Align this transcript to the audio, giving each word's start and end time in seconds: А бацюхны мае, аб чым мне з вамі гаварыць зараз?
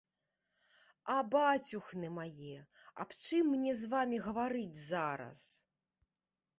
А 1.15 1.17
бацюхны 1.35 2.09
мае, 2.17 2.55
аб 3.05 3.09
чым 3.23 3.43
мне 3.57 3.71
з 3.83 3.93
вамі 3.95 4.17
гаварыць 4.27 4.79
зараз? 4.91 5.37